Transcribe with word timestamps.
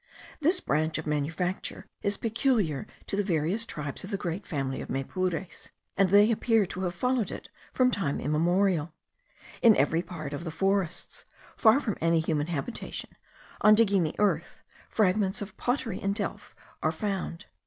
This 0.39 0.59
branch 0.59 0.97
of 0.97 1.05
manufacture 1.05 1.85
is 2.01 2.17
peculiar 2.17 2.87
to 3.05 3.15
the 3.15 3.23
various 3.23 3.67
tribes 3.67 4.03
of 4.03 4.09
the 4.09 4.17
great 4.17 4.47
family 4.47 4.81
of 4.81 4.89
Maypures, 4.89 5.69
and 5.95 6.09
they 6.09 6.31
appear 6.31 6.65
to 6.65 6.81
have 6.85 6.95
followed 6.95 7.29
it 7.29 7.49
from 7.71 7.91
time 7.91 8.19
immemorial. 8.19 8.95
In 9.61 9.77
every 9.77 10.01
part 10.01 10.33
of 10.33 10.43
the 10.43 10.49
forests, 10.49 11.25
far 11.55 11.79
from 11.79 11.99
any 12.01 12.19
human 12.19 12.47
habitation, 12.47 13.11
on 13.61 13.75
digging 13.75 14.01
the 14.01 14.15
earth, 14.17 14.63
fragments 14.89 15.39
of 15.39 15.55
pottery 15.57 16.01
and 16.01 16.15
delf 16.15 16.55
are 16.81 16.91
found. 16.91 17.45